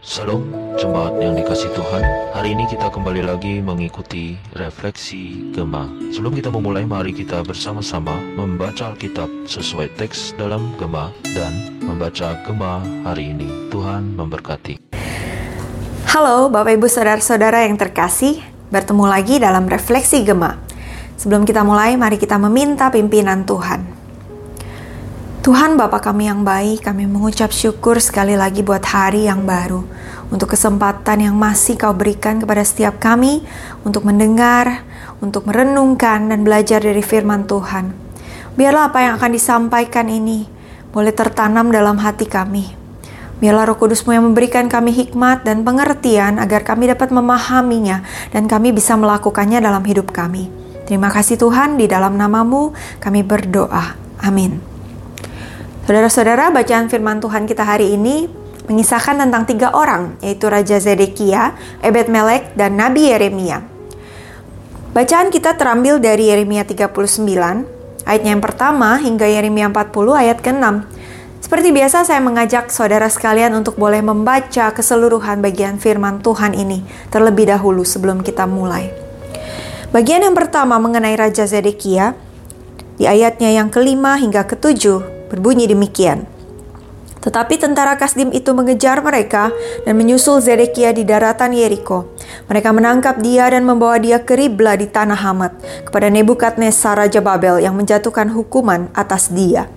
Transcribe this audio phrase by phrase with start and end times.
[0.00, 0.48] Salam
[0.80, 2.00] jemaat yang dikasih Tuhan.
[2.32, 8.96] Hari ini kita kembali lagi mengikuti refleksi Gema Sebelum kita memulai mari kita bersama-sama membaca
[8.96, 13.68] Alkitab sesuai teks dalam Gema Dan membaca Gema hari ini.
[13.68, 14.80] Tuhan memberkati.
[16.08, 18.40] Halo Bapak Ibu Saudara-saudara yang terkasih.
[18.72, 20.56] Bertemu lagi dalam refleksi Gema
[21.20, 23.99] Sebelum kita mulai mari kita meminta pimpinan Tuhan
[25.40, 29.80] Tuhan Bapa kami yang baik, kami mengucap syukur sekali lagi buat hari yang baru,
[30.28, 33.40] untuk kesempatan yang masih Kau berikan kepada setiap kami
[33.80, 34.84] untuk mendengar,
[35.24, 37.88] untuk merenungkan dan belajar dari firman Tuhan.
[38.52, 40.44] Biarlah apa yang akan disampaikan ini
[40.92, 42.76] boleh tertanam dalam hati kami.
[43.40, 48.76] Biarlah roh kudusmu yang memberikan kami hikmat dan pengertian agar kami dapat memahaminya dan kami
[48.76, 50.52] bisa melakukannya dalam hidup kami.
[50.84, 53.96] Terima kasih Tuhan, di dalam namamu kami berdoa.
[54.20, 54.69] Amin.
[55.90, 58.30] Saudara-saudara, bacaan firman Tuhan kita hari ini
[58.70, 63.58] mengisahkan tentang tiga orang, yaitu Raja Zedekia, Ebed Melek, dan Nabi Yeremia.
[64.94, 70.86] Bacaan kita terambil dari Yeremia 39, ayatnya yang pertama hingga Yeremia 40 ayat ke-6.
[71.42, 77.50] Seperti biasa saya mengajak saudara sekalian untuk boleh membaca keseluruhan bagian firman Tuhan ini terlebih
[77.50, 78.94] dahulu sebelum kita mulai.
[79.90, 82.14] Bagian yang pertama mengenai Raja Zedekia,
[82.94, 86.26] di ayatnya yang kelima hingga ketujuh, Berbunyi demikian.
[87.20, 89.52] Tetapi tentara Kasdim itu mengejar mereka
[89.84, 92.08] dan menyusul Zedekia di daratan Yeriko.
[92.48, 95.52] Mereka menangkap dia dan membawa dia ke Ribla di tanah Hamat
[95.84, 99.68] kepada Nebukadnezar Raja Babel yang menjatuhkan hukuman atas dia.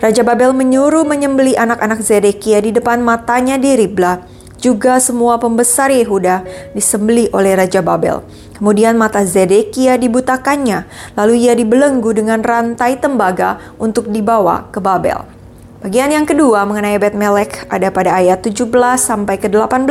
[0.00, 4.24] Raja Babel menyuruh menyembeli anak-anak Zedekia di depan matanya di Ribla.
[4.58, 6.42] Juga semua pembesar Yehuda
[6.74, 8.26] disembeli oleh Raja Babel.
[8.58, 10.82] Kemudian mata Zedekia dibutakannya,
[11.14, 15.22] lalu ia dibelenggu dengan rantai tembaga untuk dibawa ke Babel.
[15.78, 18.66] Bagian yang kedua mengenai Bet Melek ada pada ayat 17
[18.98, 19.86] sampai ke 18.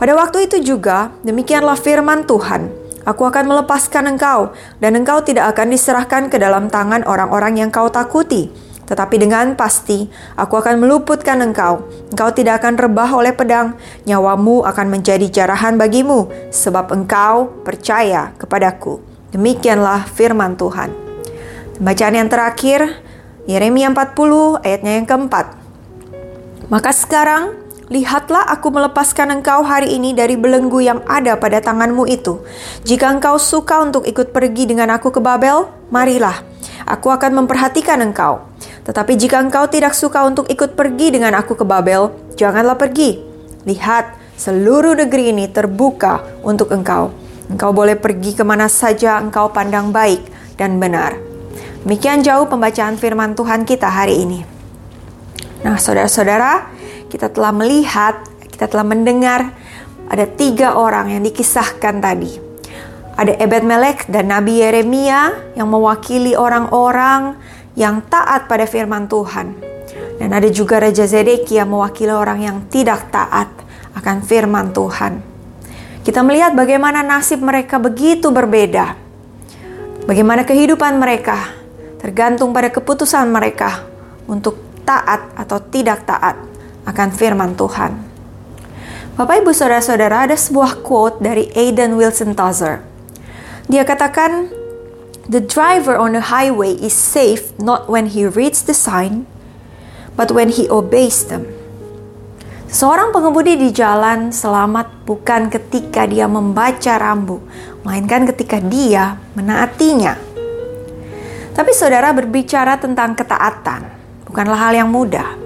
[0.00, 2.72] Pada waktu itu juga, demikianlah firman Tuhan,
[3.02, 7.90] Aku akan melepaskan engkau, dan engkau tidak akan diserahkan ke dalam tangan orang-orang yang kau
[7.90, 8.48] takuti
[8.92, 10.04] tetapi dengan pasti
[10.36, 11.88] aku akan meluputkan engkau.
[12.12, 13.72] Engkau tidak akan rebah oleh pedang,
[14.04, 19.00] nyawamu akan menjadi jarahan bagimu, sebab engkau percaya kepadaku.
[19.32, 20.92] Demikianlah firman Tuhan.
[21.80, 23.00] Bacaan yang terakhir,
[23.48, 25.56] Yeremia 40 ayatnya yang keempat.
[26.68, 27.56] Maka sekarang,
[27.88, 32.44] lihatlah aku melepaskan engkau hari ini dari belenggu yang ada pada tanganmu itu.
[32.84, 36.44] Jika engkau suka untuk ikut pergi dengan aku ke Babel, marilah,
[36.84, 38.51] aku akan memperhatikan engkau
[38.82, 43.22] tetapi jika engkau tidak suka untuk ikut pergi dengan aku ke Babel, janganlah pergi.
[43.62, 47.14] Lihat, seluruh negeri ini terbuka untuk engkau.
[47.46, 50.26] Engkau boleh pergi ke mana saja engkau pandang baik
[50.58, 51.14] dan benar.
[51.86, 54.40] Demikian jauh pembacaan firman Tuhan kita hari ini.
[55.62, 56.66] Nah, saudara-saudara,
[57.06, 58.18] kita telah melihat,
[58.50, 59.54] kita telah mendengar
[60.10, 62.30] ada tiga orang yang dikisahkan tadi.
[63.14, 67.38] Ada Ebed Melek dan Nabi Yeremia yang mewakili orang-orang
[67.78, 69.56] yang taat pada firman Tuhan.
[70.20, 73.50] Dan ada juga Raja Zedekia mewakili orang yang tidak taat
[73.96, 75.22] akan firman Tuhan.
[76.02, 78.98] Kita melihat bagaimana nasib mereka begitu berbeda.
[80.02, 81.62] Bagaimana kehidupan mereka
[82.02, 83.86] tergantung pada keputusan mereka
[84.26, 86.34] untuk taat atau tidak taat
[86.82, 87.94] akan firman Tuhan.
[89.14, 92.82] Bapak Ibu Saudara-saudara, ada sebuah quote dari Aidan Wilson Tozer.
[93.70, 94.50] Dia katakan,
[95.30, 99.30] The driver on the highway is safe not when he reads the sign,
[100.18, 101.46] but when he obeys them.
[102.66, 107.38] Seorang pengemudi di jalan selamat bukan ketika dia membaca rambu,
[107.86, 110.18] melainkan ketika dia menaatinya.
[111.54, 113.86] Tapi saudara berbicara tentang ketaatan,
[114.26, 115.38] bukanlah hal yang mudah.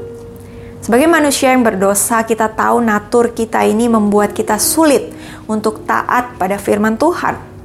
[0.80, 5.12] Sebagai manusia yang berdosa, kita tahu natur kita ini membuat kita sulit
[5.44, 7.55] untuk taat pada firman Tuhan.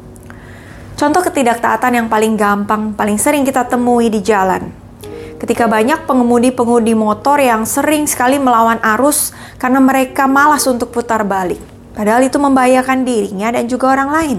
[1.01, 4.69] Contoh ketidaktaatan yang paling gampang, paling sering kita temui di jalan.
[5.41, 11.57] Ketika banyak pengemudi-pengemudi motor yang sering sekali melawan arus karena mereka malas untuk putar balik.
[11.97, 14.37] Padahal itu membahayakan dirinya dan juga orang lain.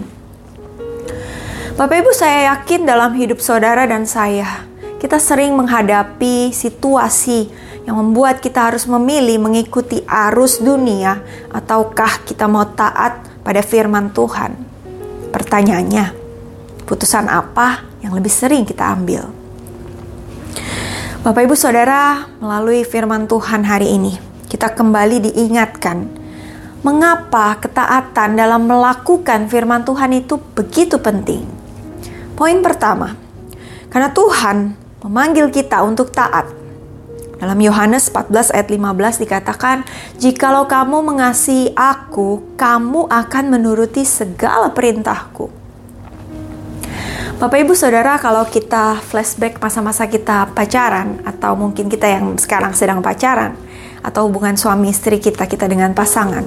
[1.75, 4.63] Bapak Ibu saya yakin dalam hidup saudara dan saya,
[5.03, 7.51] kita sering menghadapi situasi
[7.91, 14.55] yang membuat kita harus memilih mengikuti arus dunia ataukah kita mau taat pada firman Tuhan.
[15.35, 16.22] Pertanyaannya,
[16.83, 19.31] Putusan apa yang lebih sering kita ambil?
[21.23, 24.19] Bapak Ibu Saudara, melalui firman Tuhan hari ini,
[24.51, 26.11] kita kembali diingatkan
[26.83, 31.47] mengapa ketaatan dalam melakukan firman Tuhan itu begitu penting.
[32.35, 33.15] Poin pertama,
[33.87, 34.75] karena Tuhan
[35.07, 36.51] memanggil kita untuk taat.
[37.39, 39.87] Dalam Yohanes 14 ayat 15 dikatakan,
[40.19, 45.62] "Jikalau kamu mengasihi aku, kamu akan menuruti segala perintahku."
[47.43, 53.03] Bapak Ibu Saudara, kalau kita flashback masa-masa kita pacaran atau mungkin kita yang sekarang sedang
[53.03, 53.59] pacaran
[53.99, 56.47] atau hubungan suami istri kita kita dengan pasangan.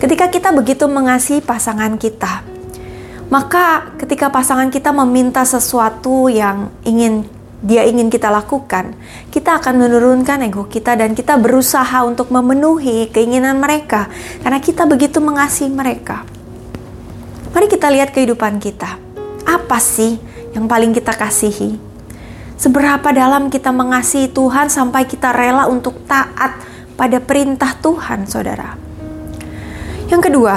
[0.00, 2.40] Ketika kita begitu mengasihi pasangan kita,
[3.28, 7.28] maka ketika pasangan kita meminta sesuatu yang ingin
[7.60, 8.96] dia ingin kita lakukan,
[9.28, 14.08] kita akan menurunkan ego kita dan kita berusaha untuk memenuhi keinginan mereka
[14.40, 16.24] karena kita begitu mengasihi mereka.
[17.52, 19.09] Mari kita lihat kehidupan kita.
[19.50, 20.14] Apa sih
[20.54, 21.74] yang paling kita kasihi?
[22.54, 26.54] Seberapa dalam kita mengasihi Tuhan sampai kita rela untuk taat
[26.94, 28.78] pada perintah Tuhan, saudara?
[30.06, 30.54] Yang kedua,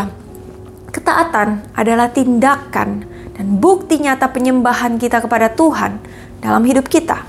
[0.93, 5.97] ketaatan adalah tindakan dan bukti nyata penyembahan kita kepada Tuhan
[6.37, 7.25] dalam hidup kita.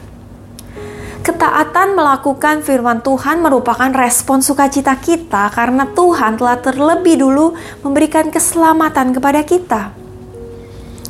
[1.24, 9.16] Ketaatan melakukan firman Tuhan merupakan respon sukacita kita karena Tuhan telah terlebih dulu memberikan keselamatan
[9.16, 10.03] kepada kita.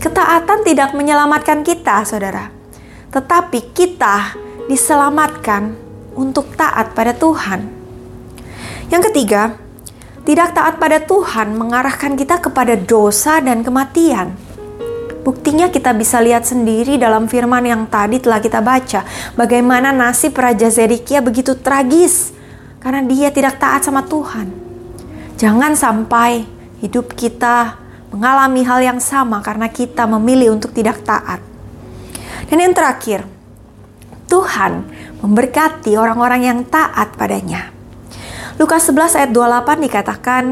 [0.05, 2.53] Ketaatan tidak menyelamatkan kita, saudara,
[3.09, 4.37] tetapi kita
[4.69, 5.73] diselamatkan
[6.13, 7.65] untuk taat pada Tuhan.
[8.93, 9.57] Yang ketiga,
[10.29, 14.37] tidak taat pada Tuhan mengarahkan kita kepada dosa dan kematian.
[15.25, 19.09] Buktinya kita bisa lihat sendiri dalam firman yang tadi telah kita baca.
[19.41, 22.37] Bagaimana nasib Raja Zedekia begitu tragis.
[22.77, 24.53] Karena dia tidak taat sama Tuhan.
[25.41, 26.45] Jangan sampai
[26.85, 27.84] hidup kita
[28.15, 31.43] mengalami hal yang sama karena kita memilih untuk tidak taat.
[32.47, 33.27] Dan yang terakhir,
[34.31, 34.87] Tuhan
[35.19, 37.75] memberkati orang-orang yang taat padanya.
[38.55, 40.45] Lukas 11 ayat 28 dikatakan,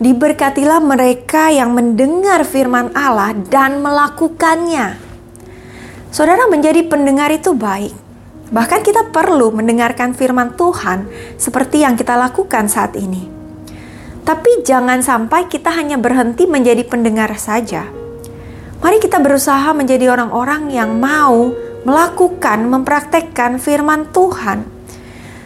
[0.00, 4.96] Diberkatilah mereka yang mendengar firman Allah dan melakukannya.
[6.08, 7.92] Saudara menjadi pendengar itu baik.
[8.52, 13.41] Bahkan kita perlu mendengarkan firman Tuhan seperti yang kita lakukan saat ini.
[14.22, 17.90] Tapi jangan sampai kita hanya berhenti menjadi pendengar saja.
[18.82, 24.66] Mari kita berusaha menjadi orang-orang yang mau melakukan, mempraktekkan firman Tuhan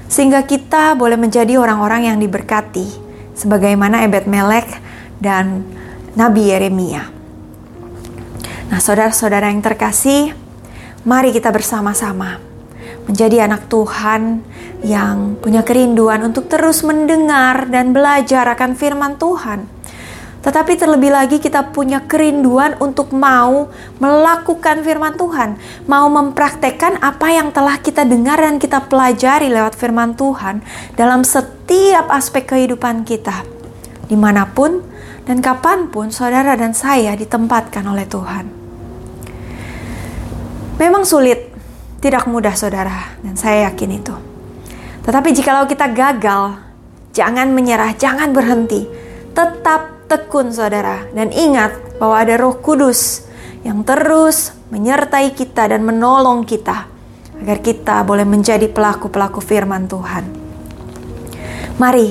[0.07, 2.87] sehingga kita boleh menjadi orang-orang yang diberkati
[3.35, 4.69] sebagaimana Ebed Melek
[5.19, 5.67] dan
[6.15, 7.05] Nabi Yeremia.
[8.73, 10.33] Nah, saudara-saudara yang terkasih,
[11.05, 12.46] mari kita bersama-sama
[13.07, 14.43] menjadi anak Tuhan
[14.83, 19.77] yang punya kerinduan untuk terus mendengar dan belajar akan firman Tuhan
[20.47, 23.67] tetapi terlebih lagi kita punya kerinduan untuk mau
[23.99, 25.59] melakukan firman Tuhan.
[25.91, 30.63] Mau mempraktekkan apa yang telah kita dengar dan kita pelajari lewat firman Tuhan
[30.95, 33.43] dalam setiap aspek kehidupan kita.
[34.07, 34.87] Di mana pun
[35.27, 38.47] dan kapan pun saudara dan saya ditempatkan oleh Tuhan.
[40.79, 41.46] Memang sulit,
[42.07, 44.15] tidak mudah saudara, dan saya yakin itu.
[45.03, 46.63] Tetapi jikalau kita gagal,
[47.11, 48.87] jangan menyerah, jangan berhenti.
[49.35, 53.27] Tetap tekun saudara dan ingat bahwa ada Roh Kudus
[53.67, 56.87] yang terus menyertai kita dan menolong kita
[57.43, 60.25] agar kita boleh menjadi pelaku-pelaku firman Tuhan.
[61.77, 62.09] Mari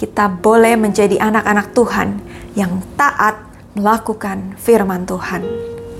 [0.00, 2.08] kita boleh menjadi anak-anak Tuhan
[2.56, 3.36] yang taat
[3.76, 5.44] melakukan firman Tuhan.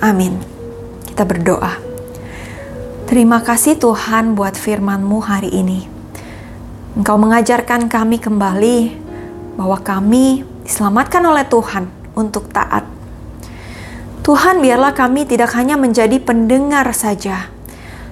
[0.02, 0.40] Amin.
[1.04, 1.95] Kita berdoa.
[3.06, 5.86] Terima kasih Tuhan buat firman-Mu hari ini.
[6.98, 8.98] Engkau mengajarkan kami kembali
[9.54, 11.86] bahwa kami diselamatkan oleh Tuhan
[12.18, 12.82] untuk taat.
[14.26, 17.46] Tuhan, biarlah kami tidak hanya menjadi pendengar saja,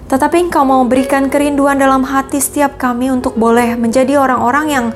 [0.07, 4.87] tetapi Engkau mau berikan kerinduan dalam hati setiap kami untuk boleh menjadi orang-orang yang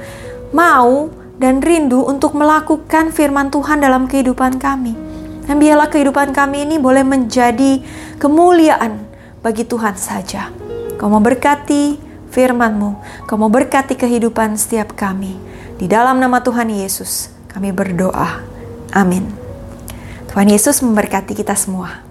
[0.55, 1.11] mau
[1.43, 4.95] dan rindu untuk melakukan firman Tuhan dalam kehidupan kami.
[5.43, 7.83] Dan biarlah kehidupan kami ini boleh menjadi
[8.23, 9.08] kemuliaan
[9.45, 10.51] bagi Tuhan saja.
[10.99, 11.99] Kau mau berkati
[12.35, 12.91] firman-Mu,
[13.29, 15.39] Kau mau berkati kehidupan setiap kami.
[15.79, 18.43] Di dalam nama Tuhan Yesus, kami berdoa.
[18.91, 19.31] Amin.
[20.29, 22.08] Tuhan Yesus memberkati kita semua.